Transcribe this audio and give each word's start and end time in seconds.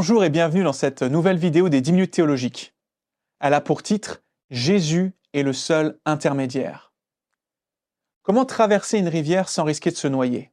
Bonjour 0.00 0.24
et 0.24 0.30
bienvenue 0.30 0.64
dans 0.64 0.72
cette 0.72 1.02
nouvelle 1.02 1.36
vidéo 1.36 1.68
des 1.68 1.82
10 1.82 1.92
minutes 1.92 2.14
théologiques. 2.14 2.74
Elle 3.38 3.52
a 3.52 3.60
pour 3.60 3.82
titre 3.82 4.22
Jésus 4.48 5.12
est 5.34 5.42
le 5.42 5.52
seul 5.52 6.00
intermédiaire. 6.06 6.94
Comment 8.22 8.46
traverser 8.46 8.96
une 8.96 9.08
rivière 9.08 9.50
sans 9.50 9.62
risquer 9.62 9.90
de 9.90 9.96
se 9.96 10.08
noyer? 10.08 10.52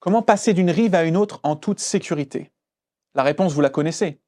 Comment 0.00 0.20
passer 0.20 0.52
d'une 0.52 0.68
rive 0.68 0.94
à 0.94 1.04
une 1.04 1.16
autre 1.16 1.40
en 1.44 1.56
toute 1.56 1.80
sécurité? 1.80 2.52
La 3.14 3.22
réponse, 3.22 3.54
vous 3.54 3.62
la 3.62 3.70
connaissez. 3.70 4.20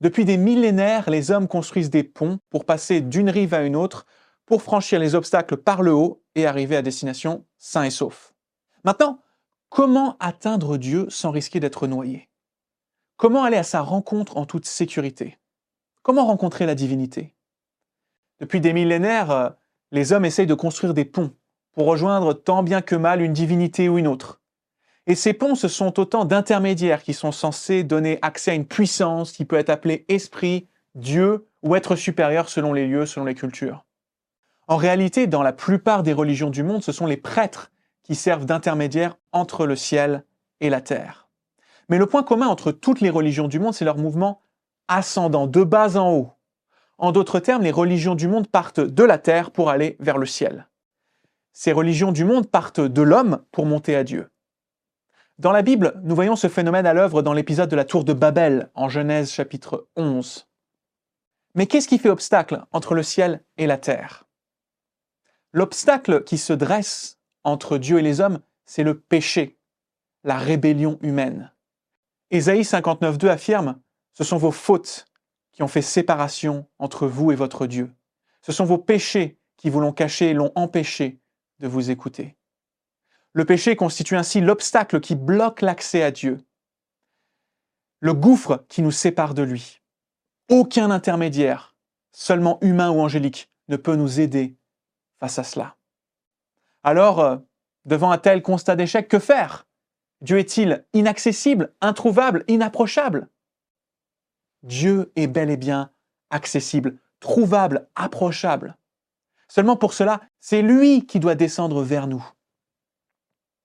Depuis 0.00 0.24
des 0.24 0.36
millénaires, 0.36 1.10
les 1.10 1.32
hommes 1.32 1.48
construisent 1.48 1.90
des 1.90 2.04
ponts 2.04 2.38
pour 2.50 2.66
passer 2.66 3.00
d'une 3.00 3.28
rive 3.28 3.54
à 3.54 3.64
une 3.64 3.74
autre, 3.74 4.06
pour 4.46 4.62
franchir 4.62 5.00
les 5.00 5.16
obstacles 5.16 5.56
par 5.56 5.82
le 5.82 5.92
haut 5.92 6.22
et 6.36 6.46
arriver 6.46 6.76
à 6.76 6.82
destination 6.82 7.44
sain 7.58 7.82
et 7.82 7.90
sauf. 7.90 8.34
Maintenant, 8.84 9.18
comment 9.68 10.16
atteindre 10.20 10.76
Dieu 10.76 11.06
sans 11.10 11.32
risquer 11.32 11.58
d'être 11.58 11.88
noyé? 11.88 12.28
Comment 13.24 13.44
aller 13.44 13.56
à 13.56 13.62
sa 13.62 13.80
rencontre 13.80 14.36
en 14.36 14.44
toute 14.44 14.66
sécurité? 14.66 15.38
Comment 16.02 16.26
rencontrer 16.26 16.66
la 16.66 16.74
divinité? 16.74 17.34
Depuis 18.38 18.60
des 18.60 18.74
millénaires, 18.74 19.30
euh, 19.30 19.48
les 19.92 20.12
hommes 20.12 20.26
essayent 20.26 20.46
de 20.46 20.52
construire 20.52 20.92
des 20.92 21.06
ponts 21.06 21.32
pour 21.72 21.86
rejoindre 21.86 22.34
tant 22.34 22.62
bien 22.62 22.82
que 22.82 22.94
mal 22.94 23.22
une 23.22 23.32
divinité 23.32 23.88
ou 23.88 23.96
une 23.96 24.08
autre. 24.08 24.42
Et 25.06 25.14
ces 25.14 25.32
ponts, 25.32 25.54
ce 25.54 25.68
sont 25.68 25.98
autant 25.98 26.26
d'intermédiaires 26.26 27.02
qui 27.02 27.14
sont 27.14 27.32
censés 27.32 27.82
donner 27.82 28.18
accès 28.20 28.50
à 28.50 28.54
une 28.56 28.66
puissance 28.66 29.32
qui 29.32 29.46
peut 29.46 29.56
être 29.56 29.70
appelée 29.70 30.04
esprit, 30.08 30.68
Dieu 30.94 31.48
ou 31.62 31.76
être 31.76 31.96
supérieur 31.96 32.50
selon 32.50 32.74
les 32.74 32.86
lieux, 32.86 33.06
selon 33.06 33.24
les 33.24 33.34
cultures. 33.34 33.86
En 34.68 34.76
réalité, 34.76 35.26
dans 35.26 35.42
la 35.42 35.54
plupart 35.54 36.02
des 36.02 36.12
religions 36.12 36.50
du 36.50 36.62
monde, 36.62 36.84
ce 36.84 36.92
sont 36.92 37.06
les 37.06 37.16
prêtres 37.16 37.72
qui 38.02 38.16
servent 38.16 38.44
d'intermédiaires 38.44 39.16
entre 39.32 39.64
le 39.64 39.76
ciel 39.76 40.26
et 40.60 40.68
la 40.68 40.82
terre. 40.82 41.23
Mais 41.88 41.98
le 41.98 42.06
point 42.06 42.22
commun 42.22 42.48
entre 42.48 42.72
toutes 42.72 43.00
les 43.00 43.10
religions 43.10 43.48
du 43.48 43.58
monde, 43.58 43.74
c'est 43.74 43.84
leur 43.84 43.98
mouvement 43.98 44.40
ascendant, 44.88 45.46
de 45.46 45.64
bas 45.64 45.96
en 45.96 46.12
haut. 46.12 46.32
En 46.98 47.12
d'autres 47.12 47.40
termes, 47.40 47.62
les 47.62 47.70
religions 47.70 48.14
du 48.14 48.28
monde 48.28 48.48
partent 48.48 48.80
de 48.80 49.04
la 49.04 49.18
terre 49.18 49.50
pour 49.50 49.70
aller 49.70 49.96
vers 50.00 50.18
le 50.18 50.26
ciel. 50.26 50.68
Ces 51.52 51.72
religions 51.72 52.12
du 52.12 52.24
monde 52.24 52.50
partent 52.50 52.80
de 52.80 53.02
l'homme 53.02 53.44
pour 53.52 53.66
monter 53.66 53.96
à 53.96 54.04
Dieu. 54.04 54.30
Dans 55.38 55.52
la 55.52 55.62
Bible, 55.62 56.00
nous 56.04 56.14
voyons 56.14 56.36
ce 56.36 56.48
phénomène 56.48 56.86
à 56.86 56.94
l'œuvre 56.94 57.22
dans 57.22 57.32
l'épisode 57.32 57.68
de 57.68 57.76
la 57.76 57.84
tour 57.84 58.04
de 58.04 58.12
Babel, 58.12 58.70
en 58.74 58.88
Genèse 58.88 59.32
chapitre 59.32 59.88
11. 59.96 60.48
Mais 61.56 61.66
qu'est-ce 61.66 61.88
qui 61.88 61.98
fait 61.98 62.08
obstacle 62.08 62.64
entre 62.72 62.94
le 62.94 63.02
ciel 63.02 63.44
et 63.56 63.66
la 63.66 63.78
terre? 63.78 64.28
L'obstacle 65.52 66.24
qui 66.24 66.38
se 66.38 66.52
dresse 66.52 67.18
entre 67.44 67.78
Dieu 67.78 67.98
et 67.98 68.02
les 68.02 68.20
hommes, 68.20 68.40
c'est 68.64 68.82
le 68.82 68.98
péché, 68.98 69.58
la 70.24 70.36
rébellion 70.36 70.98
humaine. 71.02 71.52
Ésaïe 72.34 72.62
59.2 72.62 73.28
affirme 73.28 73.80
Ce 74.12 74.24
sont 74.24 74.38
vos 74.38 74.50
fautes 74.50 75.06
qui 75.52 75.62
ont 75.62 75.68
fait 75.68 75.82
séparation 75.82 76.66
entre 76.80 77.06
vous 77.06 77.30
et 77.30 77.36
votre 77.36 77.68
Dieu. 77.68 77.94
Ce 78.42 78.50
sont 78.50 78.64
vos 78.64 78.76
péchés 78.76 79.38
qui 79.56 79.70
vous 79.70 79.78
l'ont 79.78 79.92
caché 79.92 80.30
et 80.30 80.34
l'ont 80.34 80.50
empêché 80.56 81.20
de 81.60 81.68
vous 81.68 81.92
écouter. 81.92 82.36
Le 83.34 83.44
péché 83.44 83.76
constitue 83.76 84.16
ainsi 84.16 84.40
l'obstacle 84.40 84.98
qui 84.98 85.14
bloque 85.14 85.60
l'accès 85.60 86.02
à 86.02 86.10
Dieu, 86.10 86.38
le 88.00 88.14
gouffre 88.14 88.64
qui 88.68 88.82
nous 88.82 88.90
sépare 88.90 89.34
de 89.34 89.44
lui. 89.44 89.80
Aucun 90.50 90.90
intermédiaire, 90.90 91.76
seulement 92.10 92.58
humain 92.62 92.90
ou 92.90 93.00
angélique, 93.00 93.48
ne 93.68 93.76
peut 93.76 93.94
nous 93.94 94.18
aider 94.18 94.56
face 95.20 95.38
à 95.38 95.44
cela. 95.44 95.76
Alors, 96.82 97.20
euh, 97.20 97.36
devant 97.84 98.10
un 98.10 98.18
tel 98.18 98.42
constat 98.42 98.74
d'échec, 98.74 99.06
que 99.06 99.20
faire? 99.20 99.68
Dieu 100.24 100.38
est-il 100.38 100.86
inaccessible, 100.94 101.74
introuvable, 101.82 102.44
inapprochable? 102.48 103.28
Dieu 104.62 105.12
est 105.16 105.26
bel 105.26 105.50
et 105.50 105.58
bien 105.58 105.90
accessible, 106.30 106.96
trouvable, 107.20 107.90
approchable. 107.94 108.78
Seulement 109.48 109.76
pour 109.76 109.92
cela, 109.92 110.22
c'est 110.40 110.62
lui 110.62 111.04
qui 111.04 111.20
doit 111.20 111.34
descendre 111.34 111.82
vers 111.82 112.06
nous. 112.06 112.26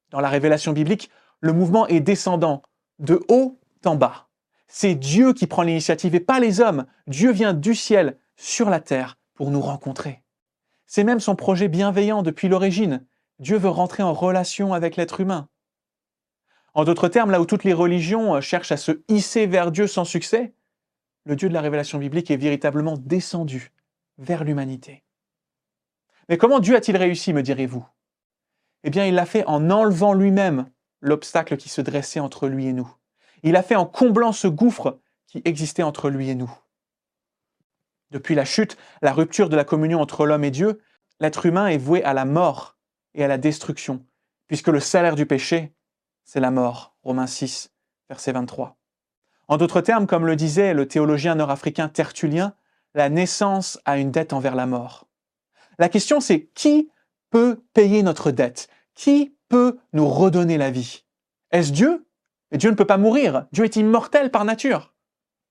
Dans 0.10 0.20
la 0.20 0.28
révélation 0.28 0.74
biblique, 0.74 1.10
le 1.40 1.54
mouvement 1.54 1.88
est 1.88 2.02
descendant, 2.02 2.62
de 3.00 3.22
haut 3.30 3.58
en 3.86 3.96
bas. 3.96 4.28
C'est 4.68 4.96
Dieu 4.96 5.32
qui 5.32 5.48
prend 5.48 5.62
l'initiative 5.62 6.14
et 6.14 6.20
pas 6.20 6.42
les 6.42 6.60
hommes. 6.60 6.86
Dieu 7.08 7.32
vient 7.32 7.54
du 7.54 7.74
ciel 7.74 8.18
sur 8.36 8.70
la 8.70 8.82
terre 8.82 9.18
pour 9.34 9.50
nous 9.50 9.62
rencontrer. 9.62 10.24
C'est 10.88 11.06
même 11.06 11.22
son 11.22 11.38
projet 11.38 11.70
bienveillant 11.70 12.22
depuis 12.22 12.50
l'origine. 12.50 13.06
Dieu 13.40 13.56
veut 13.56 13.70
rentrer 13.70 14.04
en 14.04 14.12
relation 14.12 14.74
avec 14.74 14.98
l'être 14.98 15.22
humain. 15.22 15.48
En 16.74 16.84
d'autres 16.84 17.08
termes, 17.08 17.32
là 17.32 17.42
où 17.42 17.46
toutes 17.46 17.64
les 17.64 17.74
religions 17.74 18.36
euh, 18.36 18.42
cherchent 18.42 18.72
à 18.72 18.78
se 18.78 19.02
hisser 19.08 19.48
vers 19.48 19.72
Dieu 19.72 19.88
sans 19.88 20.06
succès, 20.06 20.54
le 21.26 21.36
Dieu 21.36 21.50
de 21.50 21.54
la 21.54 21.62
révélation 21.62 21.98
biblique 21.98 22.32
est 22.32 22.38
véritablement 22.38 22.98
descendu 22.98 23.72
vers 24.18 24.44
l'humanité. 24.44 25.04
Mais 26.28 26.38
comment 26.38 26.60
Dieu 26.60 26.76
a-t-il 26.76 26.98
réussi, 26.98 27.34
me 27.34 27.44
direz-vous? 27.44 27.86
Eh 28.84 28.90
bien, 28.90 29.06
il 29.06 29.16
l'a 29.16 29.26
fait 29.26 29.44
en 29.46 29.70
enlevant 29.70 30.14
lui-même 30.14 30.70
l'obstacle 31.02 31.58
qui 31.58 31.70
se 31.70 31.82
dressait 31.82 32.20
entre 32.20 32.48
lui 32.48 32.68
et 32.68 32.74
nous. 32.74 32.90
Il 33.44 33.54
l'a 33.54 33.64
fait 33.64 33.76
en 33.76 33.86
comblant 33.86 34.32
ce 34.32 34.48
gouffre 34.48 35.00
qui 35.28 35.42
existait 35.46 35.84
entre 35.84 36.10
lui 36.10 36.30
et 36.30 36.36
nous. 36.36 36.52
Depuis 38.12 38.36
la 38.36 38.46
chute, 38.46 38.78
la 39.02 39.14
rupture 39.14 39.50
de 39.50 39.56
la 39.56 39.64
communion 39.64 40.02
entre 40.02 40.26
l'homme 40.26 40.44
et 40.44 40.52
Dieu, 40.52 40.82
l'être 41.20 41.46
humain 41.46 41.68
est 41.68 41.78
voué 41.78 42.04
à 42.04 42.14
la 42.14 42.26
mort 42.26 42.78
et 43.14 43.24
à 43.24 43.28
la 43.28 43.38
destruction, 43.38 44.06
puisque 44.48 44.68
le 44.68 44.80
salaire 44.80 45.16
du 45.16 45.26
péché, 45.26 45.74
c'est 46.32 46.40
la 46.40 46.52
mort. 46.52 46.96
Romains 47.02 47.26
6, 47.26 47.72
verset 48.08 48.34
23. 48.34 48.78
En 49.48 49.58
d'autres 49.58 49.82
termes, 49.82 50.06
comme 50.06 50.28
le 50.28 50.36
disait 50.36 50.76
le 50.76 50.88
théologien 50.88 51.34
nord-africain 51.34 51.90
Tertullien, 51.90 52.54
la 52.94 53.10
naissance 53.10 53.80
a 53.86 53.98
une 53.98 54.12
dette 54.12 54.32
envers 54.32 54.54
la 54.54 54.68
mort. 54.68 55.08
La 55.80 55.90
question 55.90 56.20
c'est 56.20 56.46
qui 56.54 56.92
peut 57.32 57.64
payer 57.74 58.04
notre 58.04 58.30
dette? 58.30 58.70
Qui 58.94 59.36
peut 59.48 59.80
nous 59.92 60.08
redonner 60.08 60.60
la 60.60 60.70
vie? 60.70 61.04
Est-ce 61.50 61.72
Dieu? 61.72 62.08
Et 62.52 62.60
Dieu 62.60 62.70
ne 62.70 62.76
peut 62.76 62.86
pas 62.86 62.98
mourir. 63.00 63.48
Dieu 63.52 63.64
est 63.64 63.76
immortel 63.76 64.30
par 64.30 64.46
nature. 64.46 64.94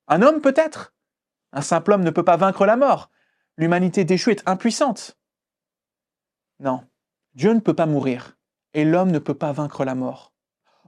Un 0.06 0.22
homme 0.22 0.40
peut-être? 0.40 0.94
Un 1.52 1.62
simple 1.62 1.90
homme 1.90 2.04
ne 2.04 2.10
peut 2.10 2.24
pas 2.24 2.36
vaincre 2.36 2.66
la 2.66 2.76
mort. 2.76 3.10
L'humanité 3.56 4.04
déchue 4.04 4.30
est 4.30 4.48
impuissante. 4.48 5.18
Non, 6.60 6.84
Dieu 7.34 7.52
ne 7.52 7.58
peut 7.58 7.74
pas 7.74 7.86
mourir 7.86 8.36
et 8.74 8.84
l'homme 8.84 9.10
ne 9.10 9.18
peut 9.18 9.34
pas 9.34 9.50
vaincre 9.50 9.84
la 9.84 9.96
mort. 9.96 10.32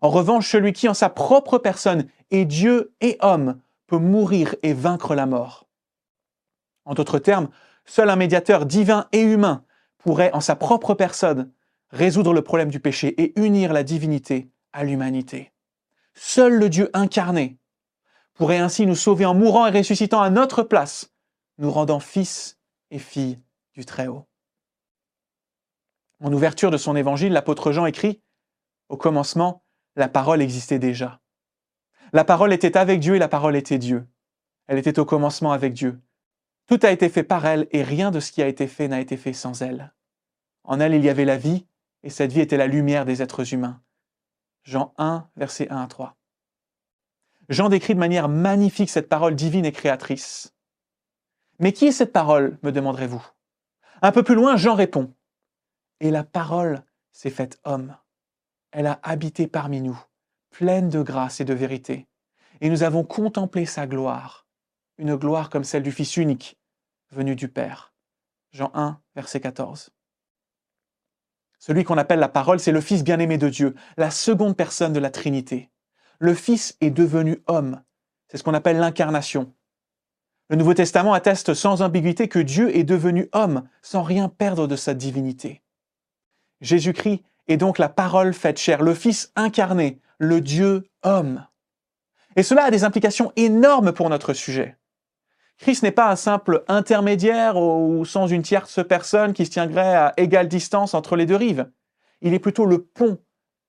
En 0.00 0.08
revanche, 0.08 0.50
celui 0.50 0.72
qui 0.72 0.88
en 0.88 0.94
sa 0.94 1.10
propre 1.10 1.58
personne 1.58 2.06
est 2.30 2.44
Dieu 2.44 2.94
et 3.00 3.18
homme 3.20 3.60
peut 3.86 3.98
mourir 3.98 4.54
et 4.62 4.72
vaincre 4.72 5.14
la 5.14 5.26
mort. 5.26 5.66
En 6.84 6.94
d'autres 6.94 7.18
termes, 7.18 7.48
seul 7.84 8.08
un 8.08 8.16
médiateur 8.16 8.66
divin 8.66 9.08
et 9.12 9.20
humain 9.20 9.64
pourrait 9.98 10.32
en 10.32 10.40
sa 10.40 10.56
propre 10.56 10.94
personne 10.94 11.52
résoudre 11.90 12.32
le 12.32 12.42
problème 12.42 12.70
du 12.70 12.80
péché 12.80 13.20
et 13.20 13.38
unir 13.38 13.72
la 13.72 13.82
divinité 13.82 14.50
à 14.72 14.84
l'humanité. 14.84 15.52
Seul 16.14 16.54
le 16.54 16.68
Dieu 16.68 16.90
incarné 16.94 17.58
pourrait 18.34 18.58
ainsi 18.58 18.86
nous 18.86 18.94
sauver 18.94 19.26
en 19.26 19.34
mourant 19.34 19.66
et 19.66 19.76
ressuscitant 19.76 20.22
à 20.22 20.30
notre 20.30 20.62
place, 20.62 21.12
nous 21.58 21.70
rendant 21.70 22.00
fils 22.00 22.58
et 22.90 22.98
filles 22.98 23.38
du 23.74 23.84
Très-Haut. 23.84 24.26
En 26.22 26.32
ouverture 26.32 26.70
de 26.70 26.76
son 26.76 26.96
évangile, 26.96 27.32
l'apôtre 27.32 27.72
Jean 27.72 27.86
écrit 27.86 28.22
Au 28.88 28.96
commencement, 28.96 29.62
la 29.96 30.08
parole 30.08 30.42
existait 30.42 30.78
déjà. 30.78 31.20
La 32.12 32.24
parole 32.24 32.52
était 32.52 32.76
avec 32.76 33.00
Dieu 33.00 33.16
et 33.16 33.18
la 33.18 33.28
parole 33.28 33.56
était 33.56 33.78
Dieu. 33.78 34.06
Elle 34.66 34.78
était 34.78 34.98
au 34.98 35.04
commencement 35.04 35.52
avec 35.52 35.72
Dieu. 35.72 36.00
Tout 36.66 36.78
a 36.82 36.90
été 36.90 37.08
fait 37.08 37.22
par 37.24 37.46
elle 37.46 37.66
et 37.72 37.82
rien 37.82 38.10
de 38.10 38.20
ce 38.20 38.30
qui 38.30 38.42
a 38.42 38.46
été 38.46 38.66
fait 38.66 38.88
n'a 38.88 39.00
été 39.00 39.16
fait 39.16 39.32
sans 39.32 39.62
elle. 39.62 39.92
En 40.64 40.78
elle, 40.78 40.94
il 40.94 41.04
y 41.04 41.08
avait 41.08 41.24
la 41.24 41.36
vie 41.36 41.66
et 42.02 42.10
cette 42.10 42.32
vie 42.32 42.40
était 42.40 42.56
la 42.56 42.66
lumière 42.66 43.04
des 43.04 43.22
êtres 43.22 43.52
humains. 43.52 43.82
Jean 44.62 44.94
1, 44.98 45.28
versets 45.36 45.68
1 45.70 45.82
à 45.82 45.86
3. 45.86 46.16
Jean 47.48 47.68
décrit 47.68 47.94
de 47.94 47.98
manière 47.98 48.28
magnifique 48.28 48.90
cette 48.90 49.08
parole 49.08 49.34
divine 49.34 49.64
et 49.64 49.72
créatrice. 49.72 50.54
Mais 51.58 51.72
qui 51.72 51.86
est 51.86 51.92
cette 51.92 52.12
parole, 52.12 52.58
me 52.62 52.70
demanderez-vous? 52.70 53.26
Un 54.02 54.12
peu 54.12 54.22
plus 54.22 54.36
loin, 54.36 54.56
Jean 54.56 54.74
répond. 54.74 55.12
Et 55.98 56.10
la 56.10 56.22
parole 56.22 56.84
s'est 57.12 57.30
faite 57.30 57.58
homme 57.64 57.96
elle 58.72 58.86
a 58.86 59.00
habité 59.02 59.46
parmi 59.46 59.80
nous, 59.80 59.98
pleine 60.50 60.88
de 60.88 61.02
grâce 61.02 61.40
et 61.40 61.44
de 61.44 61.54
vérité. 61.54 62.06
Et 62.60 62.68
nous 62.68 62.82
avons 62.82 63.04
contemplé 63.04 63.66
sa 63.66 63.86
gloire, 63.86 64.46
une 64.98 65.16
gloire 65.16 65.50
comme 65.50 65.64
celle 65.64 65.82
du 65.82 65.92
Fils 65.92 66.16
unique, 66.16 66.58
venu 67.10 67.34
du 67.34 67.48
Père. 67.48 67.94
Jean 68.52 68.70
1, 68.74 69.00
verset 69.14 69.40
14. 69.40 69.90
Celui 71.58 71.84
qu'on 71.84 71.98
appelle 71.98 72.18
la 72.18 72.28
parole, 72.28 72.58
c'est 72.58 72.72
le 72.72 72.80
Fils 72.80 73.04
bien-aimé 73.04 73.38
de 73.38 73.48
Dieu, 73.48 73.74
la 73.96 74.10
seconde 74.10 74.56
personne 74.56 74.92
de 74.92 75.00
la 75.00 75.10
Trinité. 75.10 75.70
Le 76.18 76.34
Fils 76.34 76.76
est 76.80 76.90
devenu 76.90 77.42
homme. 77.46 77.82
C'est 78.28 78.38
ce 78.38 78.42
qu'on 78.42 78.54
appelle 78.54 78.78
l'incarnation. 78.78 79.52
Le 80.48 80.56
Nouveau 80.56 80.74
Testament 80.74 81.14
atteste 81.14 81.54
sans 81.54 81.82
ambiguïté 81.82 82.28
que 82.28 82.38
Dieu 82.38 82.76
est 82.76 82.84
devenu 82.84 83.28
homme 83.32 83.68
sans 83.82 84.02
rien 84.02 84.28
perdre 84.28 84.66
de 84.66 84.74
sa 84.74 84.94
divinité. 84.94 85.62
Jésus-Christ 86.60 87.22
et 87.50 87.56
donc 87.56 87.78
la 87.78 87.88
parole 87.88 88.32
faite 88.32 88.60
chair, 88.60 88.80
le 88.80 88.94
Fils 88.94 89.32
incarné, 89.34 90.00
le 90.18 90.40
Dieu 90.40 90.84
homme. 91.02 91.44
Et 92.36 92.44
cela 92.44 92.62
a 92.62 92.70
des 92.70 92.84
implications 92.84 93.32
énormes 93.34 93.90
pour 93.92 94.08
notre 94.08 94.34
sujet. 94.34 94.76
Christ 95.58 95.82
n'est 95.82 95.90
pas 95.90 96.12
un 96.12 96.16
simple 96.16 96.62
intermédiaire 96.68 97.56
au 97.56 98.04
sens 98.04 98.30
d'une 98.30 98.42
tierce 98.42 98.86
personne 98.86 99.32
qui 99.32 99.44
se 99.46 99.50
tiendrait 99.50 99.96
à 99.96 100.14
égale 100.16 100.46
distance 100.46 100.94
entre 100.94 101.16
les 101.16 101.26
deux 101.26 101.34
rives. 101.34 101.68
Il 102.22 102.34
est 102.34 102.38
plutôt 102.38 102.66
le 102.66 102.84
pont 102.84 103.18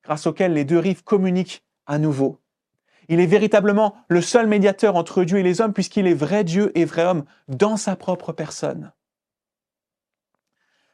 grâce 0.03 0.27
auquel 0.27 0.53
les 0.53 0.63
deux 0.63 0.79
rives 0.79 1.03
communiquent 1.03 1.63
à 1.87 1.97
nouveau. 1.97 2.39
Il 3.09 3.19
est 3.19 3.25
véritablement 3.25 3.95
le 4.09 4.21
seul 4.21 4.45
médiateur 4.45 4.95
entre 4.95 5.23
Dieu 5.23 5.39
et 5.39 5.43
les 5.43 5.59
hommes 5.59 5.73
puisqu'il 5.73 6.05
est 6.05 6.13
vrai 6.13 6.43
Dieu 6.43 6.71
et 6.75 6.85
vrai 6.85 7.03
homme 7.03 7.25
dans 7.47 7.77
sa 7.77 7.95
propre 7.95 8.31
personne. 8.31 8.91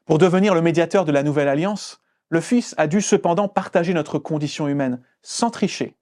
Pour 0.06 0.20
devenir 0.20 0.56
le 0.56 0.62
médiateur 0.62 1.04
de 1.04 1.12
la 1.12 1.22
nouvelle 1.22 1.50
alliance, 1.50 2.02
le 2.30 2.42
Fils 2.42 2.76
a 2.78 2.88
dû 2.88 3.02
cependant 3.02 3.48
partager 3.48 3.94
notre 3.94 4.20
condition 4.20 4.68
humaine 4.68 5.02
sans 5.22 5.50
tricher 5.50 5.98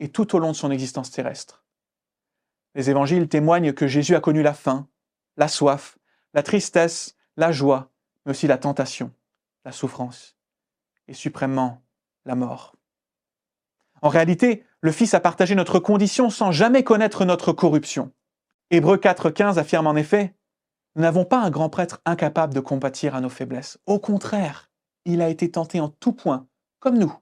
et 0.00 0.08
tout 0.08 0.34
au 0.34 0.38
long 0.38 0.52
de 0.52 0.56
son 0.56 0.70
existence 0.70 1.10
terrestre. 1.10 1.64
Les 2.74 2.90
évangiles 2.90 3.28
témoignent 3.28 3.72
que 3.72 3.86
Jésus 3.86 4.14
a 4.14 4.20
connu 4.20 4.42
la 4.42 4.54
faim, 4.54 4.88
la 5.36 5.48
soif, 5.48 5.98
la 6.34 6.42
tristesse, 6.42 7.16
la 7.36 7.52
joie, 7.52 7.90
mais 8.24 8.30
aussi 8.30 8.46
la 8.46 8.58
tentation, 8.58 9.12
la 9.64 9.72
souffrance 9.72 10.36
et 11.06 11.14
suprêmement 11.14 11.82
la 12.24 12.34
mort. 12.34 12.76
En 14.02 14.08
réalité, 14.08 14.64
le 14.80 14.92
Fils 14.92 15.14
a 15.14 15.20
partagé 15.20 15.54
notre 15.54 15.78
condition 15.78 16.30
sans 16.30 16.52
jamais 16.52 16.84
connaître 16.84 17.24
notre 17.24 17.52
corruption. 17.52 18.12
Hébreu 18.70 18.96
4.15 18.96 19.58
affirme 19.58 19.86
en 19.86 19.96
effet, 19.96 20.36
Nous 20.94 21.02
n'avons 21.02 21.24
pas 21.24 21.40
un 21.40 21.50
grand 21.50 21.70
prêtre 21.70 22.00
incapable 22.04 22.54
de 22.54 22.60
compatir 22.60 23.14
à 23.14 23.20
nos 23.20 23.28
faiblesses. 23.28 23.78
Au 23.86 23.98
contraire, 23.98 24.67
il 25.08 25.22
a 25.22 25.28
été 25.28 25.50
tenté 25.50 25.80
en 25.80 25.88
tout 25.88 26.12
point, 26.12 26.46
comme 26.80 26.98
nous, 26.98 27.12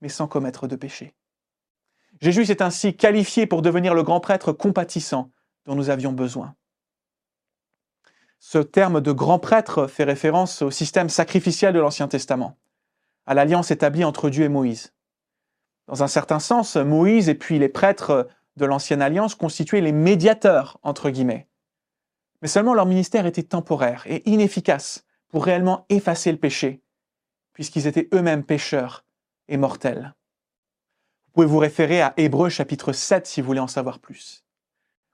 mais 0.00 0.08
sans 0.08 0.26
commettre 0.26 0.66
de 0.66 0.76
péché. 0.76 1.14
Jésus 2.20 2.46
s'est 2.46 2.62
ainsi 2.62 2.96
qualifié 2.96 3.46
pour 3.46 3.62
devenir 3.62 3.94
le 3.94 4.02
grand 4.02 4.20
prêtre 4.20 4.52
compatissant 4.52 5.30
dont 5.66 5.74
nous 5.74 5.90
avions 5.90 6.12
besoin. 6.12 6.54
Ce 8.38 8.58
terme 8.58 9.00
de 9.00 9.12
grand 9.12 9.38
prêtre 9.38 9.86
fait 9.86 10.04
référence 10.04 10.62
au 10.62 10.70
système 10.70 11.08
sacrificiel 11.08 11.74
de 11.74 11.80
l'Ancien 11.80 12.08
Testament, 12.08 12.58
à 13.26 13.34
l'alliance 13.34 13.70
établie 13.70 14.04
entre 14.04 14.30
Dieu 14.30 14.44
et 14.44 14.48
Moïse. 14.48 14.94
Dans 15.88 16.02
un 16.02 16.08
certain 16.08 16.40
sens, 16.40 16.76
Moïse 16.76 17.28
et 17.28 17.34
puis 17.34 17.58
les 17.58 17.68
prêtres 17.68 18.28
de 18.56 18.64
l'Ancienne 18.64 19.02
Alliance 19.02 19.34
constituaient 19.34 19.80
les 19.80 19.92
médiateurs, 19.92 20.78
entre 20.82 21.10
guillemets. 21.10 21.48
Mais 22.40 22.48
seulement 22.48 22.74
leur 22.74 22.86
ministère 22.86 23.26
était 23.26 23.42
temporaire 23.42 24.04
et 24.06 24.28
inefficace 24.28 25.04
pour 25.28 25.44
réellement 25.44 25.86
effacer 25.88 26.32
le 26.32 26.38
péché, 26.38 26.82
puisqu'ils 27.52 27.86
étaient 27.86 28.08
eux-mêmes 28.14 28.44
pécheurs 28.44 29.04
et 29.48 29.56
mortels. 29.56 30.14
Vous 31.26 31.32
pouvez 31.32 31.46
vous 31.46 31.58
référer 31.58 32.00
à 32.00 32.14
Hébreu 32.16 32.48
chapitre 32.48 32.92
7 32.92 33.26
si 33.26 33.40
vous 33.40 33.46
voulez 33.46 33.60
en 33.60 33.66
savoir 33.66 33.98
plus. 33.98 34.44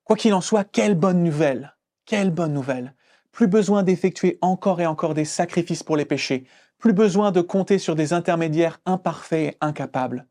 Quoi 0.05 0.17
qu'il 0.17 0.35
en 0.35 0.41
soit, 0.41 0.65
quelle 0.65 0.95
bonne 0.95 1.23
nouvelle 1.23 1.77
Quelle 2.07 2.31
bonne 2.31 2.55
nouvelle 2.55 2.95
Plus 3.31 3.47
besoin 3.47 3.83
d'effectuer 3.83 4.39
encore 4.41 4.81
et 4.81 4.87
encore 4.87 5.15
des 5.15 5.25
sacrifices 5.25 5.83
pour 5.83 5.97
les 5.97 6.05
péchés, 6.05 6.45
plus 6.79 6.93
besoin 6.93 7.33
de 7.33 7.41
compter 7.41 7.79
sur 7.79 7.95
des 7.95 8.13
intermédiaires 8.13 8.81
imparfaits 8.87 9.55
et 9.55 9.57
incapables 9.61 10.27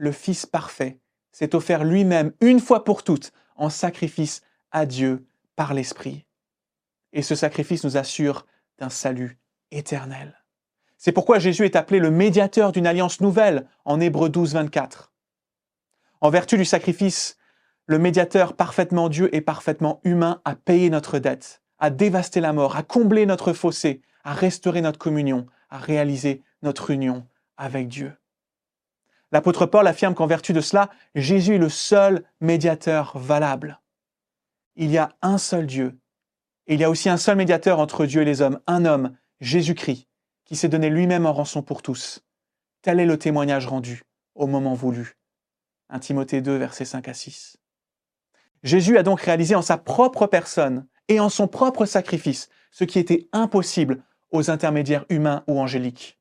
le 0.00 0.12
Fils 0.12 0.46
parfait, 0.46 0.98
s'est 1.30 1.54
offert 1.54 1.84
lui-même 1.84 2.32
une 2.40 2.58
fois 2.58 2.84
pour 2.84 3.04
toutes 3.04 3.32
en 3.54 3.68
sacrifice 3.68 4.40
à 4.72 4.86
Dieu 4.86 5.26
par 5.56 5.74
l'Esprit. 5.74 6.24
Et 7.12 7.20
ce 7.20 7.34
sacrifice 7.34 7.84
nous 7.84 7.98
assure 7.98 8.46
d'un 8.78 8.88
salut 8.88 9.38
éternel. 9.70 10.39
C'est 11.02 11.12
pourquoi 11.12 11.38
Jésus 11.38 11.64
est 11.64 11.76
appelé 11.76 11.98
le 11.98 12.10
médiateur 12.10 12.72
d'une 12.72 12.86
alliance 12.86 13.22
nouvelle 13.22 13.66
en 13.86 14.00
Hébreu 14.00 14.28
12, 14.28 14.52
24. 14.52 15.14
En 16.20 16.28
vertu 16.28 16.58
du 16.58 16.66
sacrifice, 16.66 17.38
le 17.86 17.98
médiateur 17.98 18.54
parfaitement 18.54 19.08
Dieu 19.08 19.34
et 19.34 19.40
parfaitement 19.40 20.02
humain 20.04 20.42
a 20.44 20.54
payé 20.54 20.90
notre 20.90 21.18
dette, 21.18 21.62
a 21.78 21.88
dévasté 21.88 22.42
la 22.42 22.52
mort, 22.52 22.76
a 22.76 22.82
comblé 22.82 23.24
notre 23.24 23.54
fossé, 23.54 24.02
a 24.24 24.34
restauré 24.34 24.82
notre 24.82 24.98
communion, 24.98 25.46
a 25.70 25.78
réalisé 25.78 26.42
notre 26.60 26.90
union 26.90 27.26
avec 27.56 27.88
Dieu. 27.88 28.12
L'apôtre 29.32 29.64
Paul 29.64 29.86
affirme 29.86 30.14
qu'en 30.14 30.26
vertu 30.26 30.52
de 30.52 30.60
cela, 30.60 30.90
Jésus 31.14 31.54
est 31.54 31.58
le 31.58 31.70
seul 31.70 32.24
médiateur 32.42 33.16
valable. 33.16 33.80
Il 34.76 34.90
y 34.90 34.98
a 34.98 35.16
un 35.22 35.38
seul 35.38 35.64
Dieu. 35.64 35.98
Et 36.66 36.74
il 36.74 36.80
y 36.80 36.84
a 36.84 36.90
aussi 36.90 37.08
un 37.08 37.16
seul 37.16 37.38
médiateur 37.38 37.78
entre 37.78 38.04
Dieu 38.04 38.20
et 38.20 38.26
les 38.26 38.42
hommes, 38.42 38.60
un 38.66 38.84
homme, 38.84 39.16
Jésus-Christ, 39.40 40.09
qui 40.50 40.56
s'est 40.56 40.68
donné 40.68 40.90
lui-même 40.90 41.26
en 41.26 41.32
rançon 41.32 41.62
pour 41.62 41.80
tous. 41.80 42.24
Tel 42.82 42.98
est 42.98 43.06
le 43.06 43.16
témoignage 43.16 43.68
rendu 43.68 44.02
au 44.34 44.48
moment 44.48 44.74
voulu. 44.74 45.16
1 45.90 46.00
Timothée 46.00 46.40
2, 46.40 46.56
versets 46.56 46.84
5 46.84 47.06
à 47.06 47.14
6. 47.14 47.56
Jésus 48.64 48.98
a 48.98 49.04
donc 49.04 49.20
réalisé 49.20 49.54
en 49.54 49.62
sa 49.62 49.78
propre 49.78 50.26
personne 50.26 50.88
et 51.06 51.20
en 51.20 51.28
son 51.28 51.46
propre 51.46 51.86
sacrifice 51.86 52.48
ce 52.72 52.82
qui 52.82 52.98
était 52.98 53.28
impossible 53.32 54.02
aux 54.32 54.50
intermédiaires 54.50 55.04
humains 55.08 55.44
ou 55.46 55.60
angéliques. 55.60 56.18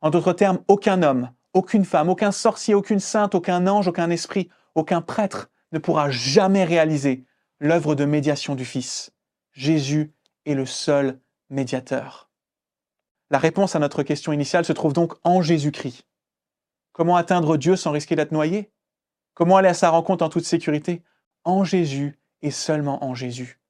En 0.00 0.10
d'autres 0.10 0.32
termes, 0.32 0.58
aucun 0.66 1.04
homme, 1.04 1.30
aucune 1.54 1.84
femme, 1.84 2.08
aucun 2.08 2.32
sorcier, 2.32 2.74
aucune 2.74 3.00
sainte, 3.00 3.36
aucun 3.36 3.68
ange, 3.68 3.86
aucun 3.86 4.10
esprit, 4.10 4.48
aucun 4.74 5.02
prêtre 5.02 5.50
ne 5.70 5.78
pourra 5.78 6.10
jamais 6.10 6.64
réaliser 6.64 7.24
l'œuvre 7.60 7.94
de 7.94 8.06
médiation 8.06 8.56
du 8.56 8.64
Fils. 8.64 9.12
Jésus 9.52 10.12
est 10.46 10.54
le 10.54 10.66
seul 10.66 11.20
médiateur. 11.48 12.25
La 13.30 13.38
réponse 13.38 13.74
à 13.74 13.78
notre 13.78 14.02
question 14.02 14.32
initiale 14.32 14.64
se 14.64 14.72
trouve 14.72 14.92
donc 14.92 15.14
en 15.24 15.42
Jésus-Christ. 15.42 16.06
Comment 16.92 17.16
atteindre 17.16 17.56
Dieu 17.56 17.76
sans 17.76 17.90
risquer 17.90 18.16
d'être 18.16 18.32
noyé? 18.32 18.72
Comment 19.34 19.56
aller 19.56 19.68
à 19.68 19.74
sa 19.74 19.90
rencontre 19.90 20.24
en 20.24 20.28
toute 20.28 20.44
sécurité? 20.44 21.02
En 21.44 21.64
Jésus 21.64 22.18
et 22.42 22.50
seulement 22.50 23.04
en 23.04 23.14
Jésus. 23.14 23.60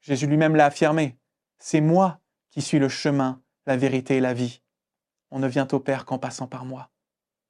Jésus 0.00 0.26
lui-même 0.26 0.54
l'a 0.54 0.66
affirmé, 0.66 1.18
c'est 1.58 1.80
moi 1.80 2.20
qui 2.50 2.60
suis 2.60 2.78
le 2.78 2.88
chemin, 2.88 3.42
la 3.66 3.76
vérité 3.76 4.16
et 4.16 4.20
la 4.20 4.34
vie. 4.34 4.62
On 5.30 5.38
ne 5.38 5.48
vient 5.48 5.66
au 5.72 5.80
Père 5.80 6.04
qu'en 6.04 6.18
passant 6.18 6.46
par 6.46 6.64
moi. 6.64 6.90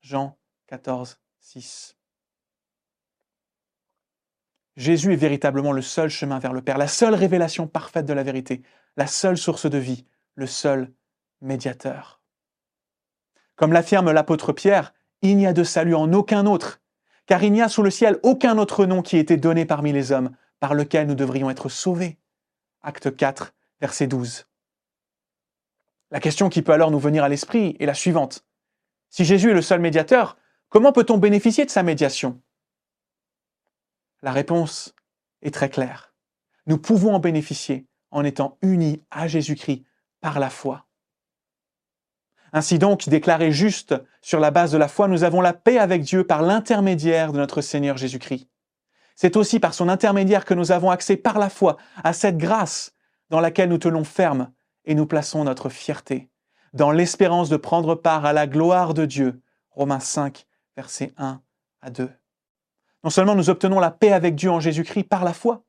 Jean 0.01 0.39
14, 0.69 1.21
6. 1.41 1.97
Jésus 4.77 5.13
est 5.13 5.17
véritablement 5.17 5.73
le 5.73 5.83
seul 5.83 6.09
chemin 6.09 6.39
vers 6.39 6.53
le 6.53 6.63
Père, 6.63 6.79
la 6.79 6.89
seule 6.89 7.15
révélation 7.15 7.67
parfaite 7.67 8.07
de 8.07 8.13
la 8.13 8.23
vérité, 8.23 8.63
la 8.97 9.07
seule 9.07 9.37
source 9.37 9.67
de 9.69 9.79
vie, 9.79 10.07
le 10.35 10.47
seul 10.47 10.93
médiateur. 11.41 12.21
Comme 13.57 13.73
l'affirme 13.73 14.11
l'apôtre 14.11 14.53
Pierre, 14.53 14.95
il 15.23 15.37
n'y 15.37 15.47
a 15.47 15.53
de 15.53 15.65
salut 15.65 15.95
en 15.95 16.13
aucun 16.13 16.47
autre, 16.47 16.81
car 17.27 17.43
il 17.43 17.53
n'y 17.53 17.63
a 17.63 17.69
sous 17.69 17.83
le 17.83 17.91
ciel 17.91 18.19
aucun 18.23 18.59
autre 18.59 18.85
nom 18.87 19.03
qui 19.03 19.17
ait 19.17 19.21
été 19.21 19.37
donné 19.37 19.65
parmi 19.65 19.93
les 19.93 20.13
hommes 20.13 20.37
par 20.61 20.75
lequel 20.75 21.07
nous 21.07 21.15
devrions 21.15 21.51
être 21.51 21.69
sauvés. 21.69 22.19
Acte 22.83 23.15
4, 23.15 23.55
verset 23.81 24.07
12. 24.07 24.47
La 26.11 26.21
question 26.21 26.49
qui 26.49 26.63
peut 26.63 26.73
alors 26.73 26.91
nous 26.91 26.99
venir 26.99 27.25
à 27.25 27.29
l'esprit 27.29 27.77
est 27.81 27.87
la 27.87 27.95
suivante. 27.95 28.45
Si 29.09 29.25
Jésus 29.25 29.51
est 29.51 29.55
le 29.55 29.63
seul 29.63 29.81
médiateur, 29.81 30.37
comment 30.69 30.93
peut-on 30.93 31.19
bénéficier 31.19 31.65
de 31.65 31.71
sa 31.71 31.83
médiation? 31.83 32.41
La 34.23 34.33
réponse 34.33 34.95
est 35.43 35.55
très 35.55 35.71
claire. 35.71 36.15
Nous 36.67 36.79
pouvons 36.79 37.15
en 37.15 37.19
bénéficier 37.19 37.87
en 38.11 38.25
étant 38.25 38.59
unis 38.63 39.03
à 39.11 39.29
Jésus-Christ 39.29 39.85
par 40.25 40.41
la 40.41 40.49
foi. 40.49 40.87
Ainsi 42.55 42.79
donc, 42.79 43.11
déclaré 43.11 43.53
juste 43.53 43.95
sur 44.23 44.41
la 44.41 44.51
base 44.51 44.73
de 44.73 44.79
la 44.79 44.89
foi, 44.89 45.07
nous 45.07 45.23
avons 45.23 45.43
la 45.43 45.53
paix 45.53 45.77
avec 45.77 46.01
Dieu 46.01 46.25
par 46.25 46.41
l'intermédiaire 46.41 47.31
de 47.31 47.37
notre 47.37 47.61
Seigneur 47.61 47.99
Jésus-Christ. 47.99 48.49
C'est 49.17 49.37
aussi 49.37 49.61
par 49.61 49.75
son 49.75 49.91
intermédiaire 49.91 50.47
que 50.47 50.55
nous 50.55 50.73
avons 50.73 50.91
accès 50.91 51.19
par 51.19 51.39
la 51.39 51.51
foi 51.51 51.77
à 52.03 52.15
cette 52.15 52.39
grâce 52.39 52.95
dans 53.29 53.41
laquelle 53.43 53.69
nous 53.69 53.77
tenons 53.77 54.03
ferme 54.03 54.51
et 54.87 54.95
nous 54.95 55.05
plaçons 55.05 55.45
notre 55.45 55.69
fierté 55.69 56.31
dans 56.73 56.91
l'espérance 56.91 57.51
de 57.51 57.59
prendre 57.59 57.95
part 57.95 58.25
à 58.25 58.33
la 58.33 58.47
gloire 58.47 58.95
de 58.95 59.05
Dieu. 59.05 59.43
Romains 59.73 60.01
5, 60.01 60.47
versets 60.75 61.13
1 61.19 61.43
à 61.83 61.91
2. 61.91 62.11
Non 63.05 63.11
seulement 63.11 63.35
nous 63.35 63.51
obtenons 63.51 63.79
la 63.79 63.91
paix 63.91 64.13
avec 64.13 64.37
Dieu 64.37 64.51
en 64.51 64.59
Jésus-Christ 64.61 65.05
par 65.05 65.23
la 65.23 65.35
foi, 65.35 65.65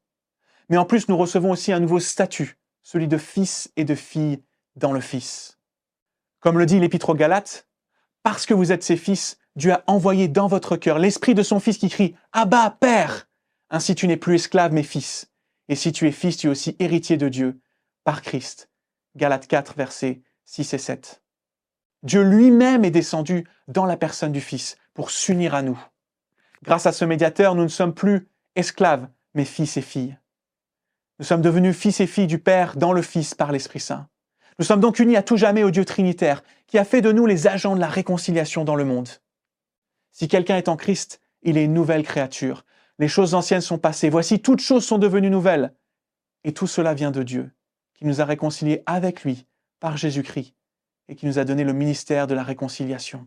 mais 0.69 0.77
en 0.77 0.85
plus 0.85 1.09
nous 1.09 1.17
recevons 1.17 1.51
aussi 1.51 1.73
un 1.73 1.81
nouveau 1.81 1.99
statut, 1.99 2.57
celui 2.85 3.07
de 3.07 3.17
fils 3.17 3.71
et 3.75 3.83
de 3.83 3.95
fille 3.95 4.41
dans 4.75 4.93
le 4.93 5.01
Fils. 5.01 5.57
Comme 6.39 6.59
le 6.59 6.67
dit 6.67 6.79
l'Épître 6.79 7.09
aux 7.09 7.15
Galates, 7.15 7.67
parce 8.21 8.45
que 8.45 8.53
vous 8.53 8.71
êtes 8.71 8.83
ses 8.83 8.95
fils, 8.95 9.39
Dieu 9.55 9.73
a 9.73 9.83
envoyé 9.87 10.27
dans 10.27 10.47
votre 10.47 10.77
cœur 10.77 10.99
l'esprit 10.99 11.33
de 11.33 11.41
son 11.41 11.59
Fils 11.59 11.79
qui 11.79 11.89
crie 11.89 12.15
Abba, 12.31 12.77
Père 12.79 13.27
Ainsi 13.71 13.95
tu 13.95 14.07
n'es 14.07 14.17
plus 14.17 14.35
esclave, 14.35 14.71
mais 14.71 14.83
fils. 14.83 15.31
Et 15.67 15.75
si 15.75 15.91
tu 15.91 16.07
es 16.07 16.11
fils, 16.11 16.37
tu 16.37 16.47
es 16.47 16.49
aussi 16.49 16.75
héritier 16.77 17.17
de 17.17 17.27
Dieu 17.27 17.59
par 18.03 18.21
Christ. 18.21 18.69
Galates 19.15 19.47
4, 19.47 19.75
versets 19.75 20.21
6 20.45 20.75
et 20.75 20.77
7. 20.77 21.23
Dieu 22.03 22.21
lui-même 22.21 22.85
est 22.85 22.91
descendu 22.91 23.47
dans 23.67 23.85
la 23.85 23.97
personne 23.97 24.31
du 24.31 24.41
Fils 24.41 24.77
pour 24.93 25.09
s'unir 25.09 25.55
à 25.55 25.63
nous. 25.63 25.83
Grâce 26.61 26.85
à 26.85 26.91
ce 26.91 27.03
médiateur, 27.03 27.55
nous 27.55 27.63
ne 27.63 27.67
sommes 27.67 27.95
plus 27.95 28.29
esclaves, 28.55 29.07
mais 29.33 29.45
fils 29.45 29.75
et 29.77 29.81
filles. 29.81 30.19
Nous 31.17 31.25
sommes 31.25 31.41
devenus 31.41 31.77
fils 31.77 32.01
et 32.01 32.07
filles 32.07 32.27
du 32.27 32.39
Père 32.39 32.75
dans 32.75 32.91
le 32.91 33.01
Fils 33.01 33.35
par 33.35 33.53
l'Esprit 33.53 33.79
Saint. 33.79 34.09
Nous 34.59 34.65
sommes 34.65 34.81
donc 34.81 34.99
unis 34.99 35.15
à 35.15 35.23
tout 35.23 35.37
jamais 35.37 35.63
au 35.63 35.71
Dieu 35.71 35.85
Trinitaire, 35.85 36.43
qui 36.67 36.77
a 36.77 36.83
fait 36.83 37.01
de 37.01 37.13
nous 37.13 37.25
les 37.25 37.47
agents 37.47 37.75
de 37.75 37.79
la 37.79 37.87
réconciliation 37.87 38.65
dans 38.65 38.75
le 38.75 38.83
monde. 38.83 39.07
Si 40.11 40.27
quelqu'un 40.27 40.57
est 40.57 40.67
en 40.67 40.75
Christ, 40.75 41.21
il 41.41 41.57
est 41.57 41.63
une 41.63 41.73
nouvelle 41.73 42.03
créature. 42.03 42.65
Les 42.99 43.07
choses 43.07 43.33
anciennes 43.33 43.61
sont 43.61 43.77
passées, 43.77 44.09
voici 44.09 44.41
toutes 44.41 44.59
choses 44.59 44.85
sont 44.85 44.97
devenues 44.97 45.29
nouvelles. 45.29 45.73
Et 46.43 46.53
tout 46.53 46.67
cela 46.67 46.93
vient 46.93 47.11
de 47.11 47.23
Dieu, 47.23 47.49
qui 47.93 48.05
nous 48.05 48.19
a 48.19 48.25
réconciliés 48.25 48.83
avec 48.85 49.23
lui 49.23 49.47
par 49.79 49.95
Jésus-Christ 49.95 50.53
et 51.07 51.15
qui 51.15 51.27
nous 51.27 51.39
a 51.39 51.45
donné 51.45 51.63
le 51.63 51.73
ministère 51.73 52.27
de 52.27 52.35
la 52.35 52.43
réconciliation. 52.43 53.25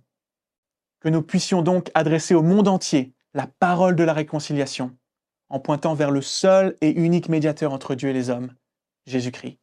Que 1.00 1.09
nous 1.09 1.23
puissions 1.23 1.62
donc 1.62 1.90
adresser 1.95 2.35
au 2.35 2.42
monde 2.42 2.68
entier 2.68 3.14
la 3.33 3.47
parole 3.47 3.97
de 3.97 4.04
la 4.04 4.12
réconciliation 4.12 4.95
en 5.50 5.61
pointant 5.61 5.95
vers 5.95 6.11
le 6.11 6.23
seul 6.23 6.76
et 6.81 6.90
unique 6.90 7.28
médiateur 7.28 7.73
entre 7.73 7.95
Dieu 7.95 8.11
et 8.11 8.12
les 8.12 8.31
hommes, 8.31 8.52
Jésus-Christ. 9.07 9.59